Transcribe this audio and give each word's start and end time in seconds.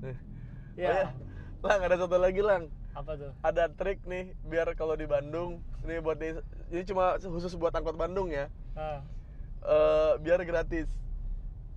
Nih. 0.00 0.16
Ya. 0.76 0.88
Oh, 0.88 0.94
ya. 0.96 1.06
Lang 1.60 1.80
ada 1.84 1.96
satu 2.00 2.16
lagi 2.16 2.40
lang. 2.40 2.72
Apa 2.96 3.14
tuh? 3.14 3.32
Ada 3.44 3.70
trik 3.70 4.02
nih 4.08 4.34
biar 4.48 4.66
kalau 4.74 4.98
di 4.98 5.06
Bandung, 5.06 5.62
ini 5.86 6.02
buat 6.02 6.18
di, 6.18 6.34
ini 6.74 6.82
cuma 6.82 7.20
khusus 7.22 7.54
buat 7.54 7.70
angkot 7.70 7.94
Bandung 7.94 8.32
ya. 8.32 8.50
Ah, 8.74 9.04
Eh, 9.60 10.12
biar 10.24 10.40
gratis. 10.48 10.88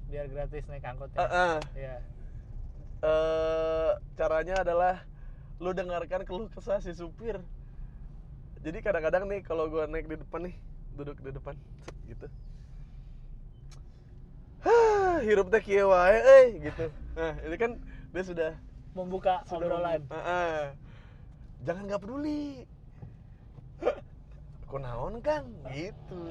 biar 0.07 0.29
gratis 0.31 0.63
naik 0.71 0.85
angkotnya. 0.87 1.19
Eh, 1.19 1.27
eh. 1.27 1.55
Iya. 1.75 1.95
Eh, 3.03 3.91
caranya 4.15 4.63
adalah 4.63 5.03
lu 5.59 5.75
dengarkan 5.75 6.23
keluh 6.23 6.47
kesah 6.47 6.79
si 6.79 6.95
supir. 6.95 7.43
Jadi 8.63 8.79
kadang-kadang 8.79 9.27
nih 9.27 9.43
kalau 9.43 9.67
gua 9.67 9.83
naik 9.89 10.07
di 10.07 10.15
depan 10.15 10.47
nih, 10.47 10.55
duduk 10.95 11.19
di 11.19 11.35
depan 11.35 11.59
gitu. 12.07 12.31
Hah, 14.63 15.19
hirup 15.19 15.51
teh 15.51 15.59
kieu 15.59 15.91
wae 15.91 16.15
euy 16.23 16.47
gitu. 16.71 16.87
Nah, 17.19 17.35
ini 17.43 17.55
kan 17.59 17.71
dia 18.13 18.23
sudah 18.23 18.51
Membuka 18.93 19.41
sudah 19.49 19.73
obrolan. 19.73 20.05
Heeh. 20.05 20.77
Jangan 21.65 21.83
nggak 21.89 22.01
peduli. 22.05 22.69
Kunaon 24.69 25.17
Kang 25.25 25.49
gitu. 25.73 26.29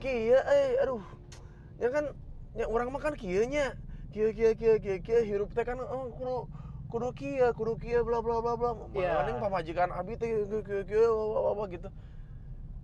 Kieu 0.00 0.40
euy, 0.40 0.72
aduh. 0.80 1.04
Ya 1.76 1.92
kan 1.92 2.16
ya 2.56 2.64
orang 2.64 2.88
mah 2.88 3.00
kan 3.04 3.12
kieu 3.12 3.44
nya. 3.44 3.76
Kieu 4.08 4.32
kieu 4.32 4.56
kieu 4.56 4.80
kieu 4.80 4.96
kieu 5.04 5.20
hirup 5.20 5.52
teh 5.52 5.68
kan 5.68 5.76
oh, 5.76 6.08
kudu 6.16 6.48
kudu 6.88 7.08
kieu, 7.12 7.48
kudu 7.52 7.76
kieu 7.76 8.00
bla 8.00 8.24
bla 8.24 8.40
bla 8.40 8.56
bla. 8.56 8.72
Mending 8.96 9.36
pamajikan 9.36 9.92
abi 9.92 10.16
teh 10.16 10.48
kieu 10.88 11.12
apa 11.12 11.48
apa 11.52 11.62
gitu. 11.76 11.88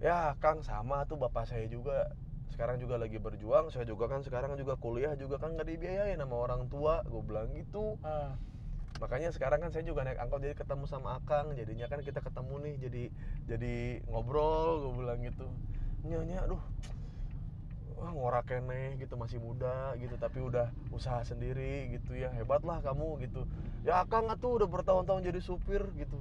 Ya, 0.05 0.37
Kang 0.37 0.61
sama 0.61 1.09
tuh 1.09 1.17
bapak 1.17 1.49
saya 1.49 1.65
juga 1.65 2.13
sekarang 2.53 2.77
juga 2.77 3.01
lagi 3.01 3.17
berjuang, 3.17 3.73
saya 3.73 3.89
juga 3.89 4.07
kan 4.13 4.21
sekarang 4.21 4.55
juga 4.61 4.77
kuliah 4.77 5.17
juga 5.17 5.41
kan 5.41 5.57
nggak 5.57 5.67
dibiayain 5.67 6.21
sama 6.21 6.37
orang 6.37 6.69
tua, 6.69 7.01
gue 7.09 7.23
bilang 7.25 7.49
gitu. 7.57 7.97
Ah, 8.05 8.37
makanya 9.01 9.33
sekarang 9.35 9.59
kan 9.65 9.75
saya 9.75 9.83
juga 9.83 10.05
naik 10.05 10.21
angkot 10.21 10.45
jadi 10.45 10.55
ketemu 10.55 10.85
sama 10.87 11.19
Akang 11.19 11.57
jadinya 11.59 11.91
kan 11.91 12.05
kita 12.05 12.23
ketemu 12.23 12.55
nih 12.63 12.75
jadi 12.87 13.05
jadi 13.51 13.77
ngobrol 14.07 14.87
gue 14.87 14.93
bilang 15.03 15.19
gitu. 15.25 15.49
Nyonya 16.07 16.47
aduh 16.47 16.63
wah 17.99 18.11
ngorak 18.15 18.51
kene 18.51 18.99
gitu 18.99 19.15
masih 19.15 19.39
muda 19.39 19.95
gitu 19.99 20.15
tapi 20.19 20.43
udah 20.43 20.71
usaha 20.91 21.23
sendiri 21.23 21.91
gitu 21.95 22.15
ya 22.15 22.31
hebat 22.37 22.63
lah 22.63 22.79
kamu 22.79 23.27
gitu. 23.27 23.49
Ya 23.83 24.07
Akang 24.07 24.31
tuh 24.39 24.63
udah 24.63 24.69
bertahun-tahun 24.71 25.27
jadi 25.27 25.41
supir 25.43 25.83
gitu 25.99 26.21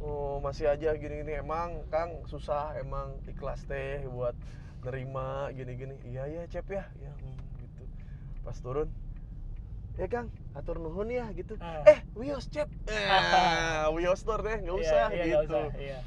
oh 0.00 0.40
masih 0.40 0.68
aja 0.68 0.96
gini-gini. 0.96 1.36
Emang 1.38 1.84
Kang 1.92 2.24
susah 2.26 2.76
emang 2.80 3.20
ikhlas 3.28 3.64
teh 3.68 4.04
buat 4.08 4.34
nerima 4.84 5.52
gini-gini. 5.52 5.96
Iya 6.08 6.24
ya 6.28 6.42
cep 6.48 6.66
ya. 6.68 6.84
Ya 6.98 7.12
hmm, 7.12 7.38
gitu. 7.60 7.82
Pas 8.44 8.56
turun 8.60 8.88
ya 10.00 10.06
Kang 10.08 10.32
atur 10.56 10.80
nuhun 10.80 11.12
ya 11.12 11.28
gitu. 11.36 11.60
Ah. 11.60 11.84
eh 11.84 12.00
wios 12.16 12.48
cep. 12.48 12.68
Eh 12.88 13.86
wios 13.96 14.24
tur 14.24 14.40
deh 14.40 14.56
nggak 14.60 14.76
iya, 14.76 14.82
usah 14.84 14.96
iya, 14.96 15.06
nggak 15.12 15.28
gitu. 15.28 15.60
usah, 15.60 15.64
Iya. 15.76 15.98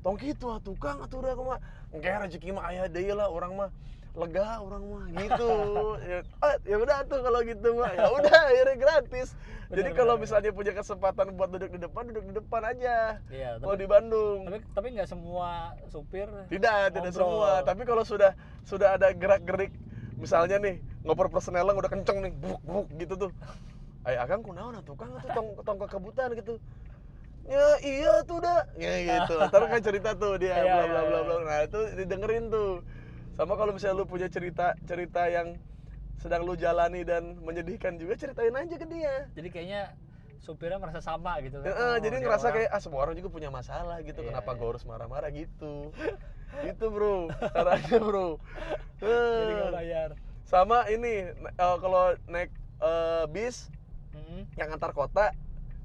Tong 0.00 0.16
gitu 0.16 0.48
ah 0.48 0.60
tukang 0.60 0.98
atuh 1.04 1.20
udah 1.20 1.36
mah. 1.36 1.60
Engke 1.92 2.08
rezeki 2.08 2.56
mah 2.56 2.64
aya 2.72 2.88
deui 2.88 3.12
lah 3.12 3.28
orang 3.28 3.52
mah 3.56 3.70
lega 4.16 4.58
orang 4.58 4.82
mah 4.90 5.04
gitu. 5.12 5.50
Ya 6.10 6.18
ah, 6.42 6.56
ya 6.66 6.76
udah 6.80 6.96
tuh 7.06 7.20
kalau 7.20 7.40
gitu 7.44 7.68
mah. 7.76 7.92
Ya 7.92 8.08
udah 8.08 8.38
akhirnya 8.50 8.76
gratis. 8.80 9.28
Jadi 9.70 9.90
Benar, 9.94 9.98
kalau 10.02 10.14
misalnya 10.18 10.50
punya 10.50 10.72
kesempatan 10.74 11.36
buat 11.38 11.52
duduk 11.54 11.70
di 11.70 11.78
depan 11.78 12.02
duduk 12.10 12.24
di 12.26 12.34
depan 12.34 12.62
aja. 12.66 13.22
Iya, 13.30 13.62
kalau 13.62 13.76
di 13.78 13.86
Bandung. 13.86 14.48
tapi 14.48 14.58
tapi 14.74 14.86
nggak 14.98 15.08
semua 15.08 15.78
supir 15.92 16.26
tidak 16.50 16.90
tidak 16.90 17.12
ngobrol. 17.14 17.20
semua. 17.22 17.50
Tapi 17.62 17.82
kalau 17.86 18.02
sudah 18.02 18.32
sudah 18.66 18.98
ada 18.98 19.14
gerak 19.14 19.46
gerik 19.46 19.72
misalnya 20.18 20.60
nih 20.60 20.82
ngoper 21.06 21.32
persnelang 21.32 21.76
udah 21.78 21.88
kenceng 21.88 22.18
nih 22.24 22.32
buk 22.34 22.60
buk 22.66 22.86
gitu 22.98 23.14
tuh. 23.28 23.30
Ay 24.02 24.16
akang 24.16 24.40
kunaon 24.40 24.80
atuh 24.80 24.96
kang 24.96 25.12
atuh 25.12 25.28
tong 25.36 25.48
tong 25.60 25.78
kekebutan 25.86 26.32
gitu 26.34 26.56
ya 27.48 27.66
iya 27.80 28.12
tuh 28.22 28.38
dah 28.38 28.60
ya 28.76 28.92
gitu. 29.00 29.34
Ntar 29.40 29.62
kan 29.66 29.80
cerita 29.80 30.10
tuh 30.14 30.36
dia 30.36 30.54
Iya, 30.54 30.62
bla 30.62 30.82
iya, 30.82 30.84
bla 30.86 31.00
bla 31.02 31.18
iya. 31.18 31.20
bla. 31.24 31.36
Nah 31.46 31.58
itu 31.64 31.80
didengerin 31.96 32.44
tuh. 32.48 32.84
Sama 33.34 33.56
kalau 33.56 33.72
misalnya 33.72 33.96
lu 33.96 34.04
punya 34.04 34.28
cerita 34.28 34.76
cerita 34.84 35.24
yang 35.26 35.56
sedang 36.20 36.44
lu 36.44 36.52
jalani 36.52 37.00
dan 37.00 37.40
menyedihkan 37.40 37.96
juga 37.96 38.12
ceritain 38.14 38.52
aja 38.52 38.76
ke 38.76 38.86
dia. 38.86 39.24
Jadi 39.32 39.48
kayaknya 39.48 39.96
supirnya 40.40 40.76
merasa 40.76 41.00
sama 41.00 41.40
gitu 41.40 41.60
kan? 41.60 41.68
Heeh, 41.68 41.92
Oh, 41.92 41.96
jadi 41.96 42.16
ngerasa 42.20 42.48
orang- 42.48 42.56
kayak 42.64 42.70
ah 42.72 42.80
semua 42.80 43.00
orang 43.04 43.16
juga 43.16 43.28
punya 43.28 43.48
masalah 43.48 44.00
gitu. 44.00 44.20
Kenapa 44.20 44.52
iya. 44.52 44.58
gue 44.60 44.68
harus 44.68 44.84
marah-marah? 44.84 45.30
Gitu. 45.32 45.74
Gitu 46.60 46.84
bro. 46.92 47.28
Caranya 47.56 47.96
bro. 47.98 48.28
Jadi 49.00 49.52
Eh, 49.56 49.70
bayar. 49.72 50.10
Sama 50.44 50.84
ini 50.86 51.28
eh, 51.32 51.76
kalau 51.80 52.12
naik 52.26 52.50
eh, 52.80 53.24
bis 53.28 53.72
Mm-mm. 54.12 54.44
yang 54.56 54.74
antar 54.74 54.90
kota 54.90 55.30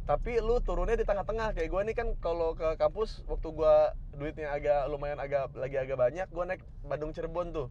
tapi 0.06 0.38
lu 0.38 0.62
turunnya 0.62 1.02
di 1.02 1.06
tengah-tengah 1.06 1.58
kayak 1.58 1.70
gue 1.74 1.82
nih 1.82 1.96
kan 1.98 2.08
kalau 2.22 2.54
ke 2.54 2.78
kampus 2.78 3.26
waktu 3.26 3.50
gua 3.50 3.98
duitnya 4.14 4.54
agak 4.54 4.86
lumayan 4.86 5.18
agak 5.18 5.50
lagi 5.58 5.82
agak 5.82 5.98
banyak 5.98 6.30
gua 6.30 6.46
naik 6.46 6.62
Bandung 6.86 7.10
Cirebon 7.10 7.50
tuh. 7.50 7.68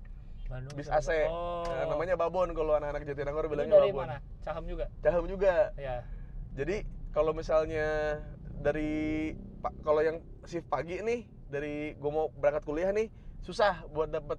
Bandung 0.51 0.75
bis. 0.75 0.91
AC 0.91 1.31
oh. 1.31 1.63
Nah, 1.63 1.95
namanya 1.95 2.19
Babon 2.19 2.51
kalau 2.53 2.75
anak-anak 2.75 3.07
Jatinangor 3.07 3.47
bilangnya 3.47 3.79
dari 3.79 3.95
Babon. 3.95 4.07
mana? 4.11 4.19
Caham 4.43 4.67
juga? 4.67 4.91
Caham 5.01 5.25
juga. 5.31 5.71
Ya 5.79 6.03
jadi 6.55 6.87
kalau 7.11 7.35
misalnya 7.35 8.19
dari 8.63 9.35
kalau 9.83 10.03
yang 10.03 10.23
shift 10.47 10.71
pagi 10.71 11.03
nih 11.03 11.27
dari 11.51 11.99
gue 11.99 12.11
mau 12.11 12.31
berangkat 12.35 12.63
kuliah 12.67 12.91
nih 12.95 13.11
susah 13.43 13.87
buat 13.91 14.11
dapet 14.11 14.39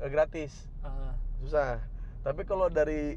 eh, 0.00 0.08
gratis. 0.12 0.52
Ah, 0.84 1.16
susah. 1.40 1.80
Tapi 2.24 2.44
kalau 2.48 2.68
dari 2.68 3.16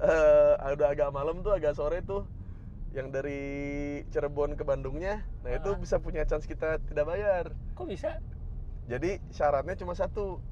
eh 0.00 0.72
udah 0.74 0.88
agak 0.90 1.12
malam 1.12 1.44
tuh 1.44 1.52
agak 1.52 1.76
sore 1.76 2.00
tuh 2.00 2.24
yang 2.90 3.14
dari 3.14 3.40
Cirebon 4.10 4.58
ke 4.58 4.66
Bandungnya 4.66 5.22
nah 5.46 5.50
itu 5.54 5.78
bisa 5.78 6.02
punya 6.02 6.26
chance 6.26 6.44
kita 6.44 6.82
tidak 6.84 7.06
bayar. 7.06 7.54
Kok 7.78 7.86
bisa? 7.86 8.18
Jadi 8.90 9.22
syaratnya 9.30 9.78
cuma 9.78 9.94
satu 9.94 10.42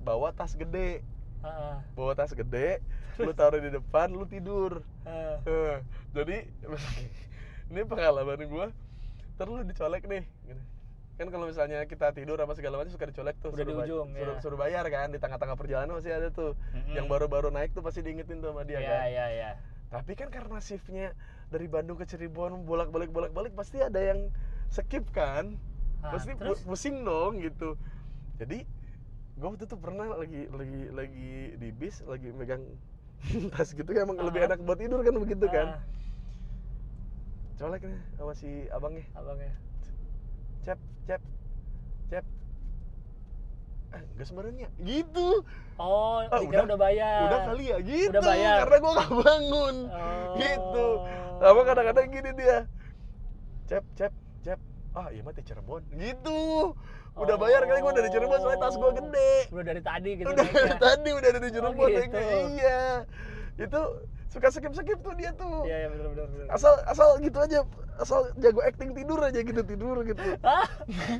bawa 0.00 0.32
tas 0.32 0.56
gede. 0.56 1.04
Ah, 1.42 1.82
bawa 1.92 2.14
tas 2.14 2.32
gede 2.32 2.78
lu 3.20 3.34
taruh 3.34 3.60
di 3.60 3.68
depan 3.68 4.08
lu 4.08 4.24
tidur. 4.24 4.80
Ah. 5.04 5.36
Eh, 5.44 5.76
jadi 6.16 6.48
ini 7.70 7.80
pengalaman 7.84 8.40
gue 8.40 8.66
terus 9.36 9.52
lu 9.52 9.64
dicolek 9.64 10.04
nih 10.06 10.24
kan 11.12 11.28
kalau 11.28 11.44
misalnya 11.44 11.84
kita 11.84 12.08
tidur 12.10 12.40
apa 12.40 12.56
segala 12.56 12.80
macam 12.80 12.88
suka 12.88 13.04
dicolek 13.04 13.36
tuh 13.38 13.52
Udah 13.52 13.64
di 13.68 13.74
bay- 13.76 13.84
ujung, 13.84 14.08
suruh, 14.16 14.34
ya. 14.34 14.40
suruh 14.40 14.58
bayar 14.58 14.84
kan 14.88 15.12
di 15.12 15.20
tengah-tengah 15.20 15.56
perjalanan 15.60 15.92
masih 15.92 16.08
ada 16.08 16.32
tuh. 16.32 16.56
Mm-mm. 16.72 16.96
yang 16.96 17.06
baru-baru 17.06 17.52
naik 17.52 17.76
tuh 17.76 17.84
pasti 17.84 18.00
diingetin 18.00 18.40
tuh 18.40 18.50
sama 18.50 18.64
dia 18.64 18.80
Iya, 18.80 18.88
kan. 18.88 19.00
iya, 19.12 19.24
iya. 19.28 19.50
Tapi 19.92 20.16
kan 20.16 20.32
karena 20.32 20.56
shiftnya 20.56 21.12
dari 21.46 21.68
Bandung 21.68 22.00
ke 22.00 22.08
Cirebon 22.08 22.64
bolak-balik 22.64 23.12
bolak-balik 23.12 23.52
pasti 23.52 23.76
ada 23.78 24.00
yang 24.00 24.32
skip 24.72 25.04
kan? 25.12 25.60
Ah, 26.00 26.16
pasti 26.16 26.32
terus? 26.32 26.64
pusing 26.64 27.04
dong 27.04 27.44
gitu. 27.44 27.76
Jadi 28.40 28.64
gue 29.32 29.46
waktu 29.46 29.68
itu 29.68 29.76
pernah 29.76 30.08
lagi 30.16 30.48
lagi 30.48 30.82
lagi 30.88 31.32
di 31.56 31.68
bis 31.70 32.00
lagi 32.04 32.32
megang 32.32 32.64
tas 33.52 33.70
gitu 33.70 33.84
kan 33.86 34.08
emang 34.08 34.16
lebih 34.18 34.40
Ah. 34.42 34.46
enak 34.48 34.64
buat 34.64 34.80
tidur 34.80 35.04
kan 35.04 35.14
begitu 35.14 35.46
kan? 35.46 35.76
Ah, 35.76 35.80
colek 37.60 37.84
nih 37.84 38.00
sama 38.16 38.32
si 38.32 38.48
abangnya. 38.72 39.04
Abangnya. 39.12 39.52
Cep 40.64 40.80
cep 41.04 41.20
cep 42.08 42.24
eh 43.92 44.02
enggak 44.08 44.26
sebenarnya. 44.26 44.68
Gitu. 44.78 45.28
Oh 45.76 46.20
Ah, 46.22 46.38
dikira 46.38 46.62
udah- 46.62 46.66
udah 46.66 46.78
bayar. 46.78 47.20
Udah 47.24 47.40
kali 47.46 47.64
ya? 47.66 47.76
Gitu. 47.80 48.10
Udah 48.10 48.22
bayar. 48.22 48.56
karena 48.62 48.76
gua 48.78 48.92
nggak 48.94 49.10
bangun. 49.18 49.76
Oh. 49.86 50.34
gitu. 50.34 50.86
Sama 51.38 51.60
kadang-kadang 51.62 52.06
gini 52.08 52.30
dia. 52.34 52.58
Cep 53.64 53.84
cep 53.94 54.12
cep. 54.40 54.58
Ah 54.92 55.08
iya 55.08 55.20
mah 55.20 55.30
di 55.30 55.42
Cirebon. 55.42 55.82
Gitu. 55.90 56.40
Udah 57.12 57.36
bayar 57.36 57.62
kali 57.62 57.78
gua 57.78 57.92
dari 57.92 58.08
Cirebon 58.08 58.38
soalnya 58.38 58.60
tas 58.60 58.74
gua 58.74 58.90
gede. 58.92 59.32
Udah 59.50 59.64
dari 59.66 59.80
tadi 59.80 60.10
gitu 60.14 60.28
udah 60.28 60.44
dari 60.44 60.76
tadi 60.78 61.10
udah 61.10 61.30
dari 61.30 61.48
Cirebon 61.50 61.76
Oh, 61.78 61.88
gitu. 61.90 62.18
iya 62.54 62.82
itu 63.60 63.80
suka 64.32 64.48
skip 64.48 64.72
skip 64.72 64.98
tuh 65.04 65.14
dia 65.16 65.30
tuh. 65.36 65.68
Iya 65.68 65.76
iya 65.84 65.88
benar 65.92 66.06
benar 66.16 66.26
benar 66.32 66.46
asal 66.52 66.72
asal 66.88 67.08
gitu 67.20 67.38
aja 67.40 67.58
asal 68.00 68.32
jago 68.40 68.64
acting 68.64 68.96
tidur 68.96 69.20
aja 69.20 69.40
gitu 69.44 69.60
tidur 69.60 70.00
gitu. 70.08 70.22
Hah? 70.40 70.66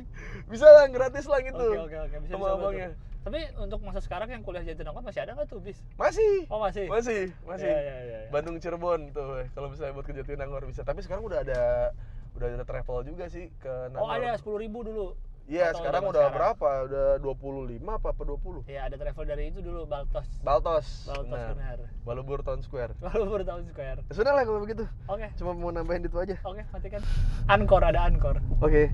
bisa 0.51 0.65
lah 0.65 0.89
gratis 0.89 1.29
lah 1.29 1.39
gitu. 1.45 1.67
Oke 1.85 1.97
oke 1.97 1.97
oke. 2.09 2.15
Bisa 2.25 2.33
sama 2.33 2.57
abangnya 2.57 2.97
tapi 3.23 3.39
untuk 3.55 3.79
masa 3.87 4.03
sekarang 4.03 4.27
yang 4.27 4.43
kuliah 4.43 4.67
Jatinangor 4.67 4.99
masih 4.99 5.23
ada 5.23 5.31
nggak 5.31 5.47
tuh 5.47 5.63
bis? 5.63 5.79
Masih. 5.95 6.43
Oh 6.51 6.59
masih? 6.59 6.91
Masih 6.91 7.31
masih. 7.47 7.71
Iya, 7.71 7.79
iya, 7.79 7.95
iya, 8.03 8.17
iya. 8.27 8.29
Bandung 8.35 8.59
Cirebon 8.59 9.15
tuh 9.15 9.47
kalau 9.55 9.71
misalnya 9.71 9.95
buat 9.95 10.03
ke 10.03 10.11
Jatinangor 10.11 10.67
bisa 10.67 10.83
tapi 10.83 10.99
sekarang 10.99 11.23
udah 11.23 11.39
ada 11.39 11.95
udah 12.35 12.47
ada 12.51 12.65
travel 12.67 13.07
juga 13.07 13.31
sih 13.31 13.47
ke 13.63 13.71
oh 13.95 14.03
Nangor. 14.03 14.19
ada 14.19 14.35
sepuluh 14.35 14.59
ribu 14.59 14.83
dulu 14.83 15.15
iya 15.47 15.75
sekarang 15.75 16.07
udah 16.07 16.31
sekarang? 16.31 16.35
berapa? 16.57 16.69
Udah 16.87 17.07
25 17.19 17.83
apa 17.83 18.07
apa 18.15 18.21
20 18.23 18.71
Iya 18.71 18.81
ada 18.87 18.95
travel 18.95 19.25
dari 19.27 19.43
itu 19.51 19.59
dulu 19.59 19.83
Baltos. 19.87 20.27
Baltos. 20.41 20.87
Baltos 21.07 21.29
benar. 21.29 21.53
benar. 21.55 21.79
Balubur 22.07 22.39
Town 22.43 22.59
Square. 22.63 22.95
Lalu 23.11 23.23
baru 23.27 23.43
tahun 23.43 23.63
square. 23.71 23.99
Sudah 24.11 24.31
lah 24.35 24.43
kalau 24.43 24.63
begitu. 24.63 24.83
Oke. 25.07 25.27
Cuma 25.39 25.51
mau 25.55 25.71
nambahin 25.71 26.07
itu 26.07 26.17
aja. 26.19 26.35
Oke 26.47 26.63
matikan. 26.71 27.01
Ankor 27.51 27.83
ada 27.83 28.07
Ankor 28.07 28.39
oke 28.63 28.87